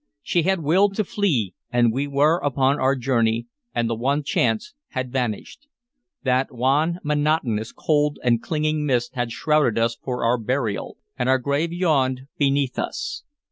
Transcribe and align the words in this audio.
She 0.23 0.41
had 0.41 0.63
willed 0.63 0.95
to 0.95 1.03
flee, 1.03 1.53
and 1.69 1.93
we 1.93 2.07
were 2.07 2.39
upon 2.39 2.79
our 2.79 2.95
journey, 2.95 3.45
and 3.71 3.87
the 3.87 3.93
one 3.93 4.23
chance 4.23 4.73
had 4.87 5.11
vanished. 5.11 5.67
That 6.23 6.51
wan, 6.51 6.97
monotonous, 7.03 7.71
cold, 7.71 8.17
and 8.23 8.41
clinging 8.41 8.83
mist 8.87 9.13
had 9.13 9.31
shrouded 9.31 9.77
us 9.77 9.93
for 10.01 10.23
our 10.23 10.39
burial, 10.39 10.97
and 11.19 11.29
our 11.29 11.37
grave 11.37 11.71
yawned 11.71 12.21
beneath 12.39 12.79
us. 12.79 13.21